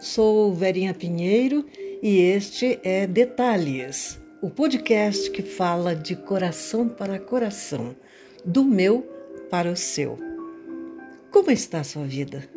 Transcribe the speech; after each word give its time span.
Sou 0.00 0.54
Verinha 0.54 0.94
Pinheiro 0.94 1.66
e 2.00 2.20
este 2.20 2.78
é 2.84 3.04
Detalhes, 3.04 4.16
o 4.40 4.48
podcast 4.48 5.28
que 5.32 5.42
fala 5.42 5.92
de 5.92 6.14
coração 6.14 6.88
para 6.88 7.18
coração, 7.18 7.96
do 8.44 8.62
meu 8.62 9.02
para 9.50 9.72
o 9.72 9.76
seu. 9.76 10.16
Como 11.32 11.50
está 11.50 11.80
a 11.80 11.84
sua 11.84 12.04
vida? 12.04 12.48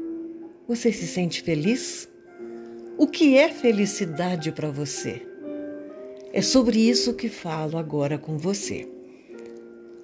Você 0.67 0.93
se 0.93 1.07
sente 1.07 1.41
feliz? 1.41 2.07
O 2.95 3.07
que 3.07 3.35
é 3.35 3.49
felicidade 3.49 4.51
para 4.51 4.69
você? 4.69 5.25
É 6.31 6.43
sobre 6.43 6.77
isso 6.77 7.15
que 7.15 7.27
falo 7.27 7.75
agora 7.75 8.19
com 8.19 8.37
você. 8.37 8.87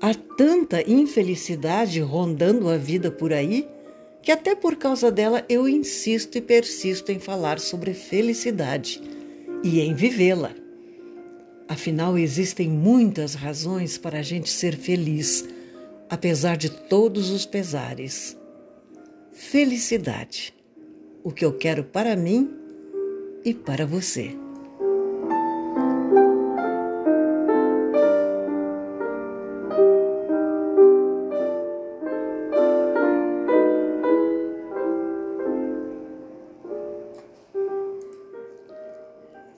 Há 0.02 0.12
tanta 0.16 0.82
infelicidade 0.90 2.00
rondando 2.00 2.68
a 2.68 2.78
vida 2.78 3.12
por 3.12 3.32
aí 3.32 3.68
que, 4.28 4.32
até 4.34 4.54
por 4.54 4.76
causa 4.76 5.10
dela, 5.10 5.46
eu 5.48 5.70
insisto 5.70 6.38
e 6.38 6.42
persisto 6.42 7.14
em 7.14 7.18
falar 7.18 7.62
sobre 7.62 7.94
felicidade 7.94 9.02
e 9.64 9.80
em 9.80 9.94
vivê-la. 9.94 10.54
Afinal, 11.66 12.18
existem 12.18 12.68
muitas 12.68 13.36
razões 13.36 13.98
para 13.98 14.20
a 14.20 14.22
gente 14.22 14.50
ser 14.50 14.76
feliz, 14.76 15.48
apesar 16.10 16.58
de 16.58 16.70
todos 16.70 17.30
os 17.30 17.46
pesares. 17.46 18.38
Felicidade. 19.32 20.54
O 21.24 21.32
que 21.32 21.46
eu 21.46 21.54
quero 21.54 21.86
para 21.86 22.14
mim 22.14 22.54
e 23.46 23.54
para 23.54 23.86
você. 23.86 24.36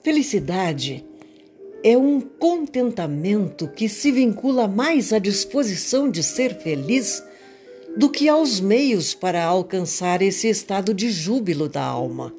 Felicidade 0.10 1.06
é 1.84 1.96
um 1.96 2.20
contentamento 2.20 3.68
que 3.68 3.88
se 3.88 4.12
vincula 4.12 4.68
mais 4.68 5.14
à 5.14 5.20
disposição 5.20 6.10
de 6.10 6.24
ser 6.24 6.56
feliz 6.56 7.24
do 7.96 8.10
que 8.10 8.28
aos 8.28 8.60
meios 8.60 9.14
para 9.14 9.44
alcançar 9.44 10.24
esse 10.24 10.50
estado 10.50 10.96
de 10.96 11.12
júbilo 11.12 11.70
da 11.70 11.84
alma. 11.84 12.34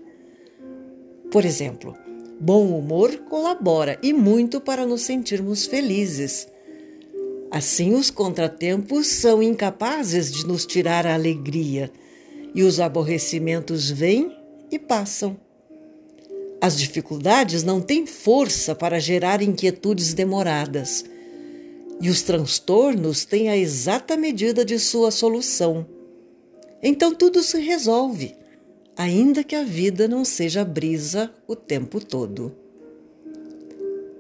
Por 1.30 1.44
exemplo, 1.44 1.96
bom 2.40 2.77
humor 2.77 3.16
colabora 3.28 3.96
e 4.02 4.12
muito 4.12 4.60
para 4.60 4.84
nos 4.84 5.02
sentirmos 5.02 5.64
felizes. 5.64 6.48
Assim, 7.52 7.94
os 7.94 8.10
contratempos 8.10 9.06
são 9.06 9.40
incapazes 9.40 10.32
de 10.32 10.44
nos 10.44 10.66
tirar 10.66 11.06
a 11.06 11.14
alegria 11.14 11.88
e 12.52 12.64
os 12.64 12.80
aborrecimentos 12.80 13.88
vêm 13.88 14.36
e 14.72 14.77
passam. 14.77 15.38
As 16.61 16.78
dificuldades 16.78 17.62
não 17.62 17.80
têm 17.80 18.07
força 18.07 18.74
para 18.74 19.01
gerar 19.01 19.40
inquietudes 19.40 20.12
demoradas. 20.12 21.05
E 22.01 22.11
os 22.11 22.23
transtornos 22.23 23.24
têm 23.24 23.48
a 23.48 23.57
exata 23.57 24.17
medida 24.17 24.64
de 24.64 24.79
sua 24.79 25.11
solução. 25.11 25.86
Então 26.83 27.14
tudo 27.14 27.42
se 27.42 27.58
resolve, 27.61 28.34
ainda 28.96 29.42
que 29.42 29.55
a 29.55 29.62
vida 29.62 30.07
não 30.07 30.24
seja 30.24 30.64
brisa 30.64 31.33
o 31.46 31.57
tempo 31.57 32.05
todo. 32.05 32.55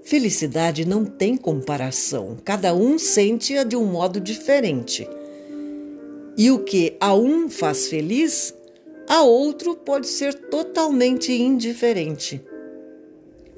Felicidade 0.02 0.84
não 0.84 1.04
tem 1.04 1.36
comparação, 1.36 2.36
cada 2.44 2.74
um 2.74 2.98
sente-a 2.98 3.64
de 3.64 3.76
um 3.76 3.84
modo 3.84 4.18
diferente. 4.20 5.06
E 6.36 6.50
o 6.50 6.60
que 6.60 6.96
a 7.00 7.14
um 7.14 7.48
faz 7.48 7.88
feliz, 7.88 8.54
a 9.10 9.24
outro 9.24 9.74
pode 9.74 10.06
ser 10.06 10.32
totalmente 10.32 11.32
indiferente. 11.32 12.40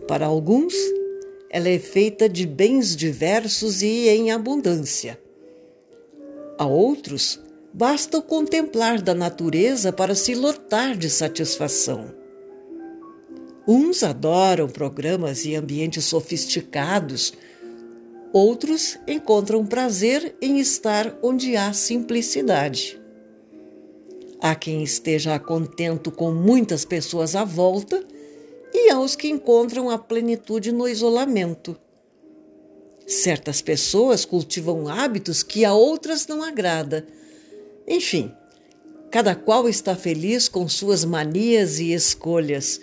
Para 0.08 0.24
alguns, 0.24 0.72
ela 1.50 1.68
é 1.68 1.78
feita 1.78 2.26
de 2.26 2.46
bens 2.46 2.96
diversos 2.96 3.82
e 3.82 4.08
em 4.08 4.32
abundância. 4.32 5.20
A 6.56 6.64
outros, 6.64 7.38
basta 7.70 8.16
o 8.16 8.22
contemplar 8.22 9.02
da 9.02 9.12
natureza 9.12 9.92
para 9.92 10.14
se 10.14 10.34
lotar 10.34 10.96
de 10.96 11.10
satisfação. 11.10 12.06
Uns 13.68 14.02
adoram 14.02 14.70
programas 14.70 15.44
e 15.44 15.54
ambientes 15.54 16.06
sofisticados, 16.06 17.34
outros 18.32 18.98
encontram 19.06 19.66
prazer 19.66 20.34
em 20.40 20.58
estar 20.58 21.14
onde 21.22 21.58
há 21.58 21.74
simplicidade. 21.74 23.01
Há 24.44 24.56
quem 24.56 24.82
esteja 24.82 25.38
contento 25.38 26.10
com 26.10 26.32
muitas 26.32 26.84
pessoas 26.84 27.36
à 27.36 27.44
volta 27.44 28.04
e 28.74 28.90
aos 28.90 29.14
que 29.14 29.28
encontram 29.28 29.88
a 29.88 29.96
plenitude 29.96 30.72
no 30.72 30.88
isolamento. 30.88 31.78
Certas 33.06 33.62
pessoas 33.62 34.24
cultivam 34.24 34.88
hábitos 34.88 35.44
que 35.44 35.64
a 35.64 35.72
outras 35.72 36.26
não 36.26 36.42
agrada. 36.42 37.06
Enfim, 37.86 38.32
cada 39.12 39.36
qual 39.36 39.68
está 39.68 39.94
feliz 39.94 40.48
com 40.48 40.68
suas 40.68 41.04
manias 41.04 41.78
e 41.78 41.92
escolhas, 41.92 42.80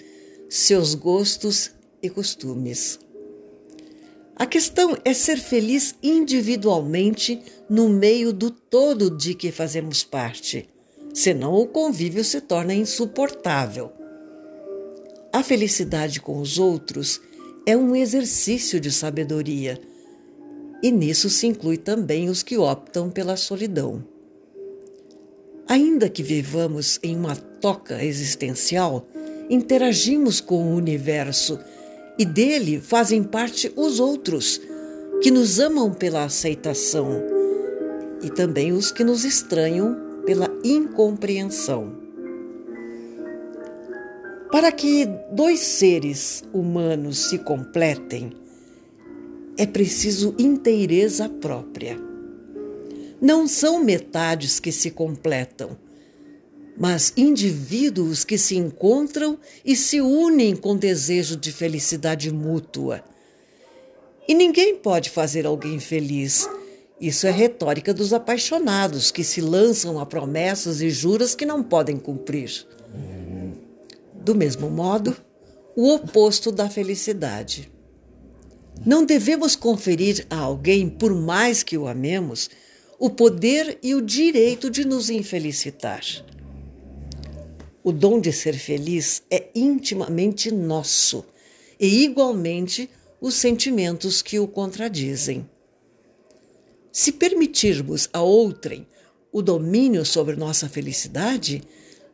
seus 0.47 0.95
gostos 0.95 1.71
e 2.01 2.09
costumes. 2.09 2.97
A 4.33 4.45
questão 4.45 4.97
é 5.03 5.13
ser 5.13 5.35
feliz 5.35 5.93
individualmente 6.01 7.41
no 7.69 7.89
meio 7.89 8.31
do 8.31 8.49
todo 8.49 9.11
de 9.11 9.33
que 9.33 9.51
fazemos 9.51 10.05
parte 10.05 10.69
senão 11.13 11.53
o 11.55 11.67
convívio 11.67 12.23
se 12.23 12.41
torna 12.41 12.73
insuportável. 12.73 13.91
A 15.31 15.43
felicidade 15.43 16.19
com 16.19 16.39
os 16.39 16.57
outros 16.57 17.21
é 17.65 17.77
um 17.77 17.95
exercício 17.95 18.79
de 18.79 18.91
sabedoria, 18.91 19.79
e 20.81 20.91
nisso 20.91 21.29
se 21.29 21.45
inclui 21.45 21.77
também 21.77 22.29
os 22.29 22.41
que 22.41 22.57
optam 22.57 23.09
pela 23.09 23.37
solidão. 23.37 24.03
Ainda 25.67 26.09
que 26.09 26.23
vivamos 26.23 26.99
em 27.03 27.15
uma 27.15 27.35
toca 27.35 28.03
existencial, 28.03 29.07
interagimos 29.49 30.41
com 30.41 30.63
o 30.63 30.75
universo 30.75 31.59
e 32.17 32.25
dele 32.25 32.81
fazem 32.81 33.23
parte 33.23 33.71
os 33.75 33.99
outros, 33.99 34.59
que 35.21 35.29
nos 35.29 35.59
amam 35.59 35.93
pela 35.93 36.23
aceitação, 36.23 37.21
e 38.23 38.29
também 38.29 38.71
os 38.71 38.91
que 38.91 39.03
nos 39.03 39.23
estranham 39.23 40.08
pela 40.29 40.47
incompreensão. 40.63 41.91
Para 44.51 44.71
que 44.71 45.07
dois 45.31 45.59
seres 45.59 46.43
humanos 46.53 47.29
se 47.29 47.39
completem, 47.39 48.33
é 49.57 49.65
preciso 49.65 50.35
inteireza 50.37 51.27
própria. 51.27 51.99
Não 53.19 53.47
são 53.47 53.83
metades 53.83 54.59
que 54.59 54.71
se 54.71 54.91
completam, 54.91 55.75
mas 56.77 57.11
indivíduos 57.17 58.23
que 58.23 58.37
se 58.37 58.55
encontram 58.55 59.35
e 59.65 59.75
se 59.75 59.99
unem 59.99 60.55
com 60.55 60.77
desejo 60.77 61.35
de 61.35 61.51
felicidade 61.51 62.31
mútua. 62.31 63.03
E 64.27 64.35
ninguém 64.35 64.75
pode 64.75 65.09
fazer 65.09 65.47
alguém 65.47 65.79
feliz 65.79 66.47
isso 66.99 67.25
é 67.25 67.31
retórica 67.31 67.93
dos 67.93 68.11
apaixonados 68.11 69.09
que 69.09 69.23
se 69.23 69.39
lançam 69.39 69.99
a 69.99 70.05
promessas 70.05 70.81
e 70.81 70.89
juras 70.89 71.33
que 71.33 71.45
não 71.45 71.63
podem 71.63 71.97
cumprir. 71.97 72.67
Do 74.13 74.35
mesmo 74.35 74.69
modo, 74.69 75.15
o 75.75 75.93
oposto 75.93 76.51
da 76.51 76.69
felicidade. 76.69 77.71
Não 78.85 79.05
devemos 79.05 79.55
conferir 79.55 80.25
a 80.29 80.37
alguém, 80.37 80.89
por 80.89 81.13
mais 81.13 81.63
que 81.63 81.77
o 81.77 81.87
amemos, 81.87 82.49
o 82.99 83.09
poder 83.09 83.77
e 83.81 83.95
o 83.95 84.01
direito 84.01 84.69
de 84.69 84.85
nos 84.85 85.09
infelicitar. 85.09 86.01
O 87.81 87.93
dom 87.93 88.19
de 88.19 88.33
ser 88.33 88.53
feliz 88.55 89.23
é 89.31 89.47
intimamente 89.55 90.51
nosso 90.51 91.25
e, 91.79 92.03
igualmente, 92.03 92.89
os 93.21 93.35
sentimentos 93.35 94.21
que 94.21 94.37
o 94.37 94.47
contradizem. 94.47 95.49
Se 96.91 97.11
permitirmos 97.11 98.09
a 98.11 98.21
outrem 98.21 98.87
o 99.31 99.41
domínio 99.41 100.03
sobre 100.05 100.35
nossa 100.35 100.67
felicidade, 100.67 101.63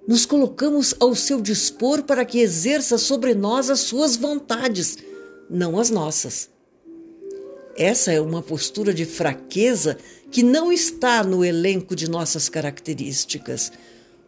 nos 0.08 0.26
colocamos 0.26 0.94
ao 1.00 1.16
seu 1.16 1.42
dispor 1.42 2.04
para 2.04 2.26
que 2.26 2.40
exerça 2.40 2.98
sobre 2.98 3.34
nós 3.34 3.70
as 3.70 3.80
suas 3.80 4.16
vontades, 4.16 4.98
não 5.50 5.80
as 5.80 5.90
nossas. 5.90 6.50
Essa 7.78 8.12
é 8.12 8.22
uma 8.22 8.42
postura 8.42 8.94
de 8.94 9.06
fraqueza 9.06 9.98
que 10.32 10.44
não 10.44 10.72
está 10.72 11.24
no 11.24 11.44
elenco 11.44 11.96
de 11.96 12.10
nossas 12.10 12.48
características. 12.48 13.72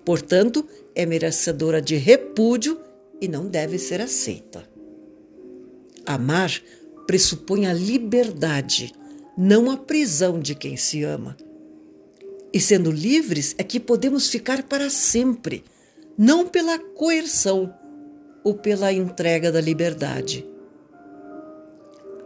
Portanto, 0.03 0.65
é 0.95 1.05
merecedora 1.05 1.81
de 1.81 1.95
repúdio 1.95 2.79
e 3.21 3.27
não 3.27 3.47
deve 3.47 3.77
ser 3.77 4.01
aceita. 4.01 4.67
Amar 6.05 6.61
pressupõe 7.05 7.67
a 7.67 7.73
liberdade 7.73 8.93
não 9.37 9.69
a 9.69 9.77
prisão 9.77 10.39
de 10.39 10.55
quem 10.55 10.75
se 10.75 11.03
ama. 11.03 11.37
E 12.51 12.59
sendo 12.59 12.89
livres 12.89 13.53
é 13.57 13.63
que 13.63 13.79
podemos 13.79 14.29
ficar 14.29 14.63
para 14.63 14.89
sempre, 14.89 15.63
não 16.17 16.47
pela 16.47 16.79
coerção 16.79 17.73
ou 18.43 18.55
pela 18.55 18.91
entrega 18.91 19.51
da 19.51 19.61
liberdade. 19.61 20.47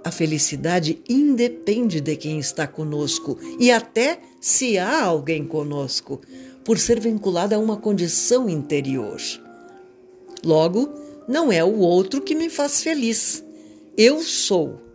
A 0.04 0.10
felicidade 0.10 1.02
independe 1.08 2.00
de 2.00 2.16
quem 2.16 2.40
está 2.40 2.66
conosco 2.66 3.38
e 3.60 3.72
até 3.72 4.20
se 4.40 4.78
há 4.78 5.04
alguém 5.04 5.46
conosco, 5.46 6.22
por 6.64 6.78
ser 6.78 7.00
vinculada 7.00 7.56
a 7.56 7.60
uma 7.60 7.78
condição 7.78 8.50
interior. 8.50 9.20
Logo, 10.44 10.90
não 11.28 11.52
é 11.52 11.64
o 11.64 11.80
outro 11.80 12.22
que 12.22 12.36
me 12.36 12.50
faz 12.50 12.82
feliz. 12.82 13.44
Eu 13.98 14.22
sou. 14.22 14.91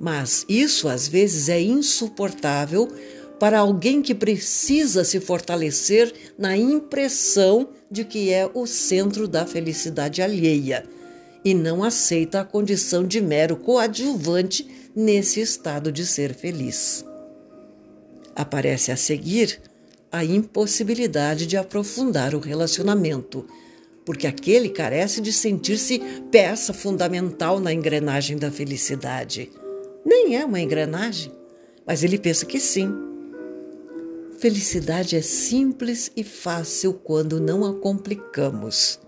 Mas 0.00 0.46
isso 0.48 0.88
às 0.88 1.06
vezes 1.06 1.50
é 1.50 1.60
insuportável 1.60 2.88
para 3.38 3.58
alguém 3.58 4.00
que 4.00 4.14
precisa 4.14 5.04
se 5.04 5.20
fortalecer 5.20 6.12
na 6.38 6.56
impressão 6.56 7.68
de 7.90 8.02
que 8.04 8.32
é 8.32 8.50
o 8.52 8.66
centro 8.66 9.28
da 9.28 9.44
felicidade 9.44 10.22
alheia 10.22 10.84
e 11.44 11.52
não 11.54 11.84
aceita 11.84 12.40
a 12.40 12.44
condição 12.44 13.06
de 13.06 13.20
mero 13.20 13.56
coadjuvante 13.56 14.66
nesse 14.96 15.40
estado 15.40 15.92
de 15.92 16.06
ser 16.06 16.34
feliz. 16.34 17.04
Aparece 18.34 18.92
a 18.92 18.96
seguir 18.96 19.60
a 20.10 20.24
impossibilidade 20.24 21.46
de 21.46 21.56
aprofundar 21.56 22.34
o 22.34 22.40
relacionamento, 22.40 23.46
porque 24.04 24.26
aquele 24.26 24.70
carece 24.70 25.20
de 25.20 25.32
sentir-se 25.32 26.00
peça 26.30 26.72
fundamental 26.72 27.60
na 27.60 27.72
engrenagem 27.72 28.36
da 28.36 28.50
felicidade. 28.50 29.50
Nem 30.04 30.36
é 30.36 30.44
uma 30.44 30.60
engrenagem, 30.60 31.32
mas 31.86 32.02
ele 32.02 32.18
pensa 32.18 32.46
que 32.46 32.58
sim. 32.58 32.92
Felicidade 34.38 35.16
é 35.16 35.22
simples 35.22 36.10
e 36.16 36.24
fácil 36.24 36.94
quando 36.94 37.40
não 37.40 37.64
a 37.64 37.74
complicamos. 37.74 38.98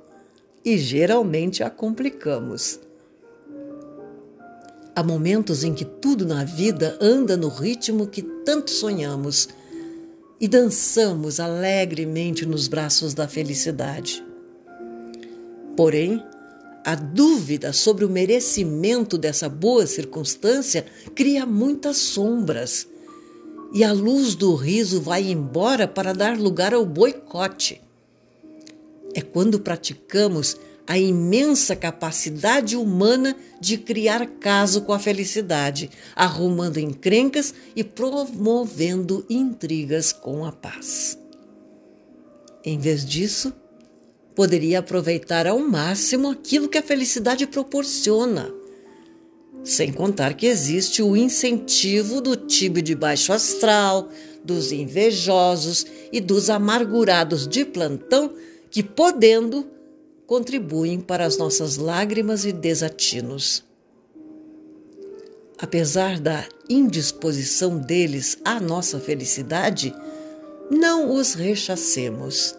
E 0.64 0.76
geralmente 0.76 1.62
a 1.62 1.70
complicamos. 1.70 2.78
Há 4.94 5.02
momentos 5.02 5.64
em 5.64 5.72
que 5.72 5.86
tudo 5.86 6.26
na 6.26 6.44
vida 6.44 6.98
anda 7.00 7.34
no 7.36 7.48
ritmo 7.48 8.06
que 8.06 8.20
tanto 8.20 8.70
sonhamos 8.70 9.48
e 10.38 10.46
dançamos 10.46 11.40
alegremente 11.40 12.44
nos 12.44 12.68
braços 12.68 13.14
da 13.14 13.26
felicidade. 13.26 14.22
Porém, 15.74 16.22
a 16.84 16.94
dúvida 16.94 17.72
sobre 17.72 18.04
o 18.04 18.10
merecimento 18.10 19.16
dessa 19.16 19.48
boa 19.48 19.86
circunstância 19.86 20.84
cria 21.14 21.46
muitas 21.46 21.96
sombras 21.98 22.88
e 23.72 23.82
a 23.82 23.92
luz 23.92 24.34
do 24.34 24.54
riso 24.54 25.00
vai 25.00 25.30
embora 25.30 25.88
para 25.88 26.12
dar 26.12 26.38
lugar 26.38 26.74
ao 26.74 26.84
boicote. 26.84 27.80
É 29.14 29.20
quando 29.20 29.60
praticamos 29.60 30.56
a 30.86 30.98
imensa 30.98 31.76
capacidade 31.76 32.76
humana 32.76 33.36
de 33.60 33.78
criar 33.78 34.26
caso 34.26 34.82
com 34.82 34.92
a 34.92 34.98
felicidade, 34.98 35.88
arrumando 36.14 36.78
encrencas 36.78 37.54
e 37.74 37.84
promovendo 37.84 39.24
intrigas 39.30 40.12
com 40.12 40.44
a 40.44 40.52
paz. 40.52 41.18
Em 42.64 42.78
vez 42.78 43.04
disso, 43.04 43.52
poderia 44.34 44.78
aproveitar 44.78 45.46
ao 45.46 45.58
máximo 45.58 46.30
aquilo 46.30 46.68
que 46.68 46.78
a 46.78 46.82
felicidade 46.82 47.46
proporciona. 47.46 48.52
Sem 49.64 49.92
contar 49.92 50.34
que 50.34 50.46
existe 50.46 51.02
o 51.02 51.16
incentivo 51.16 52.20
do 52.20 52.34
time 52.34 52.82
de 52.82 52.94
baixo 52.94 53.32
astral, 53.32 54.08
dos 54.44 54.72
invejosos 54.72 55.86
e 56.12 56.20
dos 56.20 56.50
amargurados 56.50 57.46
de 57.46 57.64
plantão 57.64 58.34
que, 58.70 58.82
podendo, 58.82 59.66
contribuem 60.26 61.00
para 61.00 61.24
as 61.24 61.36
nossas 61.36 61.76
lágrimas 61.76 62.44
e 62.44 62.52
desatinos. 62.52 63.62
Apesar 65.58 66.18
da 66.18 66.44
indisposição 66.68 67.78
deles 67.78 68.38
à 68.44 68.58
nossa 68.58 68.98
felicidade, 68.98 69.94
não 70.70 71.14
os 71.14 71.34
rechacemos. 71.34 72.56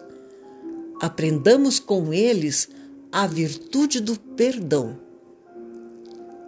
Aprendamos 1.04 1.78
com 1.78 2.14
eles 2.14 2.68
a 3.12 3.26
virtude 3.26 4.00
do 4.00 4.18
perdão. 4.18 4.98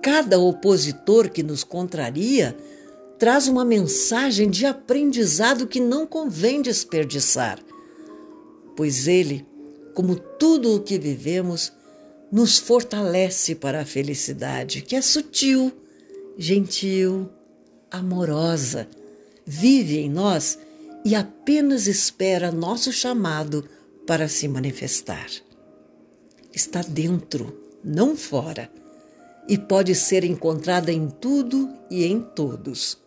Cada 0.02 0.38
opositor 0.38 1.28
que 1.30 1.42
nos 1.42 1.62
contraria 1.62 2.56
traz 3.18 3.48
uma 3.48 3.64
mensagem 3.64 4.48
de 4.48 4.64
aprendizado 4.64 5.66
que 5.66 5.80
não 5.80 6.06
convém 6.06 6.62
desperdiçar, 6.62 7.58
pois 8.74 9.06
ele 9.06 9.44
como 9.96 10.14
tudo 10.14 10.74
o 10.74 10.80
que 10.80 10.98
vivemos, 10.98 11.72
nos 12.30 12.58
fortalece 12.58 13.54
para 13.54 13.80
a 13.80 13.86
felicidade, 13.86 14.82
que 14.82 14.94
é 14.94 15.00
sutil, 15.00 15.72
gentil, 16.36 17.30
amorosa, 17.90 18.86
vive 19.46 19.96
em 19.96 20.10
nós 20.10 20.58
e 21.02 21.14
apenas 21.14 21.86
espera 21.86 22.52
nosso 22.52 22.92
chamado 22.92 23.66
para 24.06 24.28
se 24.28 24.46
manifestar. 24.48 25.26
Está 26.52 26.80
dentro, 26.82 27.58
não 27.84 28.16
fora, 28.16 28.70
e 29.48 29.58
pode 29.58 29.94
ser 29.94 30.24
encontrada 30.24 30.92
em 30.92 31.08
tudo 31.08 31.68
e 31.90 32.04
em 32.04 32.20
todos. 32.20 32.98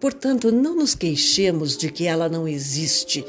Portanto, 0.00 0.50
não 0.50 0.76
nos 0.76 0.94
queixemos 0.94 1.76
de 1.76 1.90
que 1.90 2.06
ela 2.06 2.28
não 2.28 2.46
existe 2.46 3.24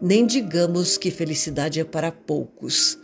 nem 0.00 0.26
digamos 0.26 0.98
que 0.98 1.10
felicidade 1.10 1.80
é 1.80 1.84
para 1.84 2.12
poucos. 2.12 2.98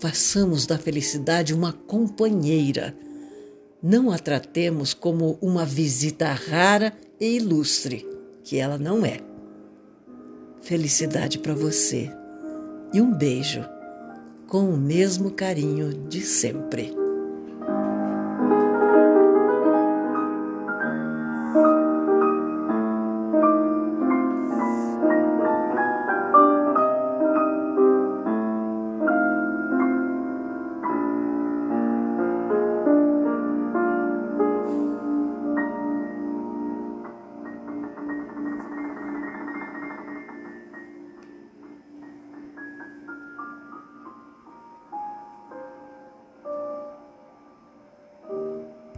Façamos 0.00 0.66
da 0.66 0.76
felicidade 0.76 1.54
uma 1.54 1.72
companheira. 1.72 2.94
Não 3.82 4.10
a 4.10 4.18
tratemos 4.18 4.92
como 4.92 5.38
uma 5.40 5.64
visita 5.64 6.30
rara 6.32 6.92
e 7.18 7.36
ilustre, 7.36 8.06
que 8.44 8.58
ela 8.58 8.76
não 8.76 9.02
é. 9.04 9.31
Felicidade 10.62 11.40
para 11.40 11.54
você 11.54 12.08
e 12.94 13.00
um 13.00 13.12
beijo, 13.12 13.64
com 14.46 14.70
o 14.70 14.76
mesmo 14.76 15.32
carinho 15.32 15.92
de 16.08 16.20
sempre. 16.20 17.01